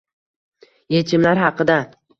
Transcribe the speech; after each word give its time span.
Yechimlar 0.97 1.47
haqida 1.47 1.81